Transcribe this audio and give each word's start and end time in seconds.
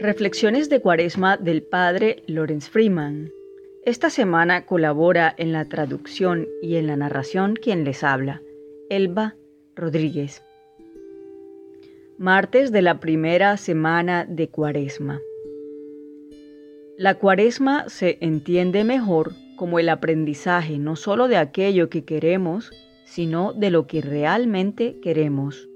Reflexiones 0.00 0.68
de 0.68 0.80
Cuaresma 0.80 1.36
del 1.36 1.64
Padre 1.64 2.22
Lorenz 2.28 2.68
Freeman. 2.68 3.32
Esta 3.84 4.10
semana 4.10 4.64
colabora 4.64 5.34
en 5.36 5.50
la 5.50 5.64
traducción 5.64 6.46
y 6.62 6.76
en 6.76 6.86
la 6.86 6.94
narración 6.94 7.56
quien 7.56 7.82
les 7.82 8.04
habla, 8.04 8.40
Elba 8.90 9.34
Rodríguez. 9.74 10.44
Martes 12.16 12.70
de 12.70 12.80
la 12.80 13.00
primera 13.00 13.56
semana 13.56 14.24
de 14.24 14.48
Cuaresma. 14.48 15.20
La 16.96 17.16
Cuaresma 17.16 17.88
se 17.88 18.18
entiende 18.20 18.84
mejor 18.84 19.32
como 19.56 19.80
el 19.80 19.88
aprendizaje 19.88 20.78
no 20.78 20.94
solo 20.94 21.26
de 21.26 21.38
aquello 21.38 21.90
que 21.90 22.04
queremos, 22.04 22.70
sino 23.04 23.52
de 23.52 23.72
lo 23.72 23.88
que 23.88 24.00
realmente 24.00 25.00
queremos. 25.02 25.68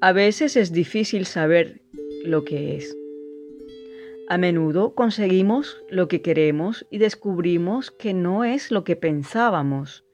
A 0.00 0.12
veces 0.12 0.56
es 0.56 0.72
difícil 0.72 1.26
saber 1.26 1.82
lo 2.24 2.44
que 2.46 2.76
es. 2.76 2.96
A 4.32 4.38
menudo 4.38 4.94
conseguimos 4.94 5.76
lo 5.90 6.08
que 6.08 6.22
queremos 6.22 6.86
y 6.88 6.96
descubrimos 6.96 7.90
que 7.90 8.14
no 8.14 8.44
es 8.44 8.70
lo 8.70 8.82
que 8.82 8.96
pensábamos 8.96 10.06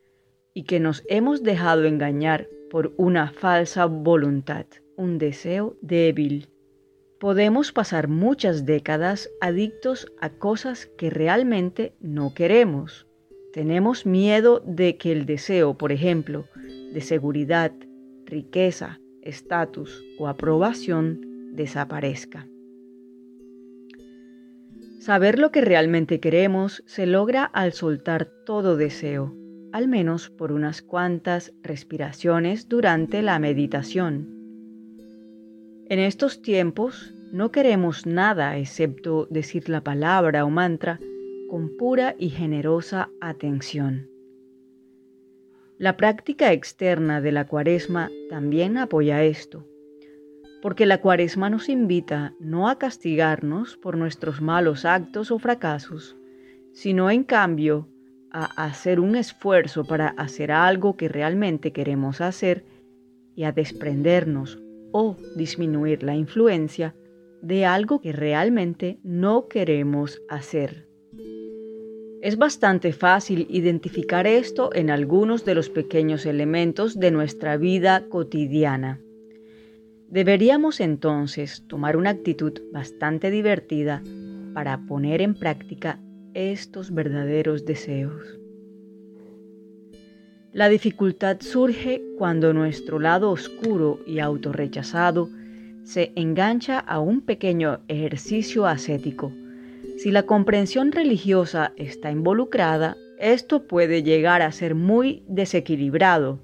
y 0.53 0.65
que 0.65 0.81
nos 0.81 1.05
hemos 1.07 1.45
dejado 1.45 1.85
engañar 1.85 2.49
por 2.69 2.93
una 2.97 3.31
falsa 3.31 3.87
voluntad, 3.87 4.67
un 4.97 5.19
deseo 5.19 5.77
débil. 5.83 6.49
Podemos 7.21 7.71
pasar 7.71 8.09
muchas 8.09 8.67
décadas 8.67 9.31
adictos 9.41 10.11
a 10.21 10.31
cosas 10.31 10.87
que 10.99 11.11
realmente 11.11 11.95
no 12.01 12.35
queremos. 12.35 13.07
Tenemos 13.53 14.05
miedo 14.05 14.65
de 14.67 14.97
que 14.97 15.13
el 15.13 15.27
deseo, 15.27 15.79
por 15.79 15.93
ejemplo, 15.93 16.47
de 16.93 17.03
seguridad, 17.03 17.71
riqueza, 18.25 18.99
estatus 19.23 20.05
o 20.19 20.27
aprobación 20.27 21.21
desaparezca. 21.55 22.49
Saber 24.99 25.39
lo 25.39 25.53
que 25.53 25.61
realmente 25.61 26.19
queremos 26.19 26.83
se 26.87 27.07
logra 27.07 27.45
al 27.45 27.73
soltar 27.73 28.27
todo 28.45 28.77
deseo, 28.77 29.33
al 29.73 29.87
menos 29.87 30.29
por 30.29 30.51
unas 30.51 30.83
cuantas 30.83 31.53
respiraciones 31.63 32.69
durante 32.69 33.23
la 33.23 33.39
meditación. 33.39 34.29
En 35.89 36.01
estos 36.01 36.43
tiempos 36.43 37.15
no 37.33 37.53
queremos 37.53 38.07
nada 38.07 38.57
excepto 38.59 39.27
decir 39.31 39.69
la 39.69 39.83
palabra 39.83 40.45
o 40.45 40.51
mantra 40.51 40.99
con 41.49 41.77
pura 41.77 42.17
y 42.19 42.31
generosa 42.31 43.09
atención. 43.21 44.09
La 45.79 45.97
práctica 45.97 46.53
externa 46.53 47.21
de 47.21 47.31
la 47.31 47.47
cuaresma 47.47 48.11
también 48.29 48.77
apoya 48.77 49.23
esto 49.23 49.65
porque 50.61 50.87
la 50.87 51.01
cuaresma 51.01 51.51
nos 51.51 51.69
invita 51.69 52.35
no 52.41 52.69
a 52.69 52.79
castigarnos 52.79 53.77
por 53.77 53.97
nuestros 53.97 54.41
malos 54.41 54.85
actos 54.85 55.31
o 55.31 55.39
fracasos, 55.39 56.17
sino 56.73 57.11
en 57.11 57.25
cambio 57.25 57.89
a 58.31 58.45
hacer 58.65 59.01
un 59.01 59.17
esfuerzo 59.17 59.85
para 59.85 60.09
hacer 60.09 60.53
algo 60.53 60.97
que 60.97 61.09
realmente 61.09 61.73
queremos 61.73 62.21
hacer 62.21 62.65
y 63.35 63.45
a 63.45 63.53
desprendernos 63.53 64.59
o 64.93 65.17
disminuir 65.37 66.03
la 66.03 66.15
influencia 66.15 66.95
de 67.41 67.65
algo 67.65 68.01
que 68.01 68.13
realmente 68.13 68.99
no 69.03 69.49
queremos 69.49 70.21
hacer. 70.29 70.89
Es 72.21 72.37
bastante 72.37 72.93
fácil 72.93 73.47
identificar 73.49 74.27
esto 74.27 74.71
en 74.75 74.91
algunos 74.91 75.45
de 75.45 75.55
los 75.55 75.71
pequeños 75.71 76.27
elementos 76.27 76.99
de 76.99 77.13
nuestra 77.13 77.57
vida 77.57 78.09
cotidiana. 78.09 79.01
Deberíamos 80.11 80.81
entonces 80.81 81.65
tomar 81.69 81.95
una 81.99 82.11
actitud 82.11 82.55
bastante 82.73 83.31
divertida 83.31 84.03
para 84.55 84.79
poner 84.87 85.21
en 85.21 85.35
práctica 85.35 86.01
estos 86.33 86.95
verdaderos 86.95 87.67
deseos. 87.67 88.23
La 90.53 90.71
dificultad 90.71 91.37
surge 91.41 92.03
cuando 92.17 92.55
nuestro 92.55 92.99
lado 92.99 93.31
oscuro 93.31 94.01
y 94.07 94.21
autorrechazado 94.21 95.29
se 95.85 96.13
engancha 96.17 96.79
a 96.79 97.01
un 97.01 97.21
pequeño 97.21 97.81
ejercicio 97.89 98.67
ascético. 98.67 99.31
Si 99.99 100.11
la 100.11 100.23
comprensión 100.23 100.91
religiosa 100.91 101.73
está 101.77 102.11
involucrada, 102.11 102.97
esto 103.19 103.67
puede 103.67 104.03
llegar 104.03 104.41
a 104.41 104.53
ser 104.53 104.75
muy 104.75 105.23
desequilibrado 105.29 106.39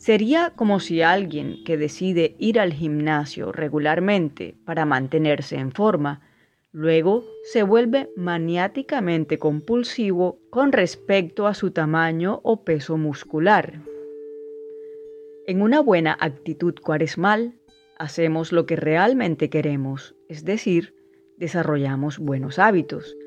Sería 0.00 0.54
como 0.56 0.80
si 0.80 1.02
alguien 1.02 1.62
que 1.62 1.76
decide 1.76 2.34
ir 2.38 2.58
al 2.58 2.72
gimnasio 2.72 3.52
regularmente 3.52 4.54
para 4.64 4.86
mantenerse 4.86 5.56
en 5.56 5.72
forma, 5.72 6.22
luego 6.72 7.26
se 7.44 7.62
vuelve 7.64 8.08
maniáticamente 8.16 9.38
compulsivo 9.38 10.38
con 10.48 10.72
respecto 10.72 11.46
a 11.46 11.52
su 11.52 11.72
tamaño 11.72 12.40
o 12.44 12.64
peso 12.64 12.96
muscular. 12.96 13.82
En 15.46 15.60
una 15.60 15.80
buena 15.80 16.16
actitud 16.18 16.76
cuaresmal, 16.82 17.60
hacemos 17.98 18.52
lo 18.52 18.64
que 18.64 18.76
realmente 18.76 19.50
queremos, 19.50 20.14
es 20.30 20.46
decir, 20.46 20.94
desarrollamos 21.36 22.18
buenos 22.18 22.58
hábitos, 22.58 23.18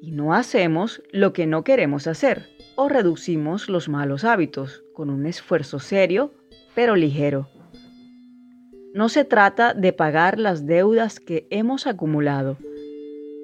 y 0.00 0.12
no 0.12 0.34
hacemos 0.34 1.02
lo 1.10 1.32
que 1.32 1.46
no 1.46 1.64
queremos 1.64 2.06
hacer 2.06 2.46
o 2.76 2.88
reducimos 2.88 3.68
los 3.68 3.88
malos 3.88 4.24
hábitos 4.24 4.84
con 4.94 5.10
un 5.10 5.26
esfuerzo 5.26 5.78
serio 5.78 6.32
pero 6.74 6.94
ligero. 6.94 7.48
No 8.94 9.08
se 9.08 9.24
trata 9.24 9.74
de 9.74 9.92
pagar 9.92 10.38
las 10.38 10.66
deudas 10.66 11.20
que 11.20 11.46
hemos 11.50 11.86
acumulado. 11.86 12.56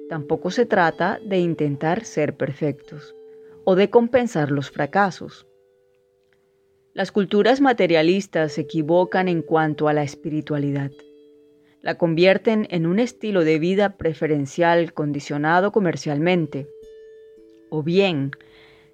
Tampoco 0.09 0.51
se 0.51 0.65
trata 0.65 1.19
de 1.25 1.39
intentar 1.39 2.05
ser 2.05 2.35
perfectos 2.35 3.15
o 3.63 3.75
de 3.75 3.89
compensar 3.89 4.51
los 4.51 4.71
fracasos. 4.71 5.45
Las 6.93 7.11
culturas 7.11 7.59
materialistas 7.59 8.53
se 8.53 8.61
equivocan 8.61 9.27
en 9.27 9.41
cuanto 9.41 9.89
a 9.89 9.93
la 9.93 10.03
espiritualidad. 10.03 10.91
La 11.85 11.99
convierten 11.99 12.65
en 12.71 12.87
un 12.87 12.97
estilo 12.97 13.43
de 13.43 13.59
vida 13.59 13.95
preferencial 13.95 14.91
condicionado 14.91 15.71
comercialmente. 15.71 16.67
O 17.69 17.83
bien 17.83 18.31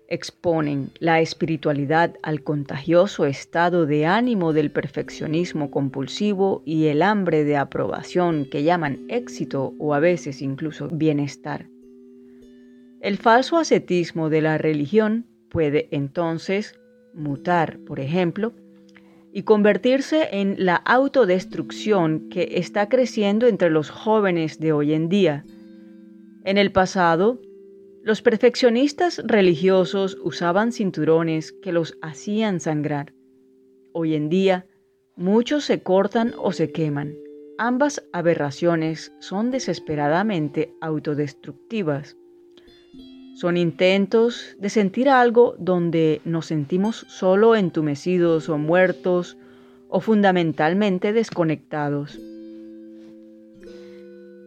exponen 0.10 0.90
la 1.00 1.22
espiritualidad 1.22 2.18
al 2.22 2.44
contagioso 2.44 3.26
estado 3.26 3.86
de 3.86 4.08
ánimo 4.08 4.52
del 4.52 4.72
perfeccionismo 4.72 5.72
compulsivo 5.72 6.64
y 6.66 6.88
el 6.88 7.02
hambre 7.02 7.46
de 7.46 7.56
aprobación 7.56 8.44
que 8.52 8.64
llaman 8.64 9.06
éxito 9.08 9.74
o 9.80 9.94
a 9.94 10.02
veces 10.02 10.42
incluso 10.42 10.90
bienestar. 10.90 11.70
El 13.00 13.18
falso 13.18 13.58
ascetismo 13.58 14.30
de 14.30 14.42
la 14.42 14.58
religión 14.58 15.28
puede 15.50 15.88
entonces 15.92 16.78
mutar, 17.14 17.80
por 17.88 18.02
ejemplo, 18.02 18.52
y 19.34 19.44
convertirse 19.44 20.30
en 20.32 20.56
la 20.58 20.76
autodestrucción 20.76 22.30
que 22.30 22.50
está 22.58 22.90
creciendo 22.90 23.48
entre 23.48 23.70
los 23.70 23.90
jóvenes 23.90 24.60
de 24.60 24.74
hoy 24.74 24.94
en 24.94 25.10
día. 25.10 25.46
En 26.44 26.58
el 26.58 26.72
pasado, 26.72 27.40
los 28.04 28.22
perfeccionistas 28.22 29.22
religiosos 29.24 30.18
usaban 30.24 30.72
cinturones 30.72 31.52
que 31.52 31.72
los 31.72 31.98
hacían 32.02 32.60
sangrar. 32.60 33.14
Hoy 33.94 34.16
en 34.16 34.30
día, 34.30 34.66
muchos 35.16 35.66
se 35.66 35.84
cortan 35.84 36.34
o 36.38 36.52
se 36.52 36.72
queman. 36.72 37.16
Ambas 37.58 38.04
aberraciones 38.12 39.14
son 39.20 39.52
desesperadamente 39.52 40.74
autodestructivas. 40.82 42.18
Son 43.34 43.58
intentos 43.58 44.56
de 44.60 44.70
sentir 44.70 45.10
algo 45.10 45.56
donde 45.58 46.22
nos 46.26 46.48
sentimos 46.48 47.06
solo 47.08 47.56
entumecidos 47.56 48.50
o 48.50 48.58
muertos 48.58 49.38
o 49.90 50.00
fundamentalmente 50.00 51.14
desconectados. 51.14 52.20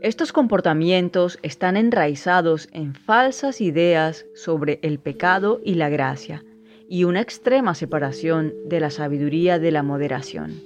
Estos 0.01 0.33
comportamientos 0.33 1.39
están 1.43 1.79
enraizados 1.79 2.69
en 2.73 2.95
falsas 2.95 3.63
ideas 3.63 4.27
sobre 4.35 4.79
el 4.83 4.99
pecado 4.99 5.61
y 5.65 5.77
la 5.77 5.89
gracia 5.89 6.45
y 6.89 7.05
una 7.05 7.23
extrema 7.23 7.75
separación 7.75 8.53
de 8.67 8.81
la 8.81 8.91
sabiduría 8.91 9.59
de 9.59 9.71
la 9.71 9.83
moderación. 9.83 10.61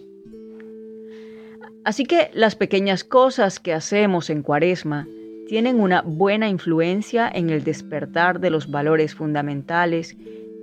Así 1.84 2.04
que 2.04 2.30
las 2.34 2.56
pequeñas 2.56 3.04
cosas 3.04 3.60
que 3.60 3.72
hacemos 3.72 4.28
en 4.28 4.42
cuaresma 4.42 5.06
tienen 5.48 5.80
una 5.80 6.02
buena 6.02 6.48
influencia 6.48 7.28
en 7.28 7.50
el 7.50 7.64
despertar 7.64 8.38
de 8.38 8.50
los 8.50 8.70
valores 8.70 9.14
fundamentales 9.14 10.16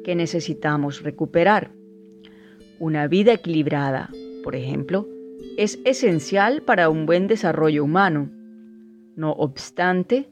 que 0.03 0.15
necesitamos 0.15 1.03
recuperar. 1.03 1.71
Una 2.79 3.07
vida 3.07 3.33
equilibrada, 3.33 4.09
por 4.43 4.55
ejemplo, 4.55 5.07
es 5.57 5.79
esencial 5.85 6.61
para 6.61 6.89
un 6.89 7.05
buen 7.05 7.27
desarrollo 7.27 7.83
humano 7.83 8.29
no 9.15 9.31
obstante, 9.31 10.29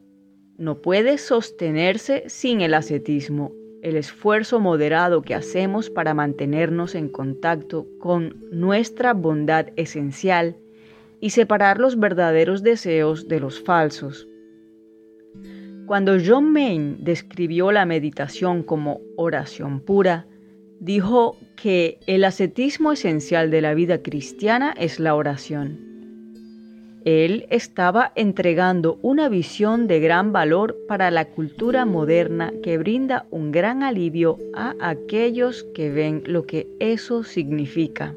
no 0.58 0.82
puede 0.82 1.18
sostenerse 1.18 2.26
sin 2.28 2.62
el 2.62 2.74
ascetismo, 2.74 3.54
el 3.82 3.96
esfuerzo 3.96 4.60
moderado 4.60 5.22
que 5.22 5.36
hacemos 5.36 5.90
para 5.90 6.14
mantenernos 6.14 6.96
en 6.96 7.10
contacto 7.10 7.88
con 8.00 8.44
nuestra 8.52 9.14
bondad 9.14 9.68
esencial 9.78 10.58
y 11.22 11.30
separar 11.30 11.80
los 11.80 11.98
verdaderos 11.98 12.62
deseos 12.62 13.28
de 13.30 13.40
los 13.40 13.62
falsos. 13.62 14.28
Cuando 15.86 16.18
John 16.24 16.54
Maine 16.54 16.96
describió 17.00 17.72
la 17.72 17.86
meditación 17.86 18.64
como 18.64 19.02
oración 19.18 19.82
pura, 19.82 20.26
dijo 20.80 21.38
que 21.56 22.00
el 22.08 22.24
ascetismo 22.24 22.94
esencial 22.94 23.52
de 23.52 23.62
la 23.62 23.74
vida 23.74 24.02
cristiana 24.02 24.74
es 24.78 25.00
la 25.00 25.14
oración. 25.14 25.80
Él 27.04 27.48
estaba 27.50 28.14
entregando 28.16 28.98
una 29.02 29.28
visión 29.28 29.88
de 29.88 30.00
gran 30.00 30.32
valor 30.32 30.78
para 30.88 31.12
la 31.12 31.26
cultura 31.26 31.86
moderna 31.86 32.54
que 32.64 32.78
brinda 32.78 33.26
un 33.30 33.52
gran 33.52 33.84
alivio 33.84 34.38
a 34.56 34.74
aquellos 34.80 35.66
que 35.76 35.90
ven 35.90 36.24
lo 36.26 36.46
que 36.46 36.66
eso 36.80 37.24
significa. 37.24 38.16